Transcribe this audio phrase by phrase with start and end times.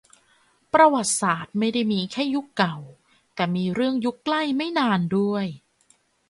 [0.73, 2.77] ประวัติศาสตร์ไม่ได้มีแค่ยุคเก่า
[3.35, 5.45] แต่มีเรื่องยุคใกล้ไม่นานด้วย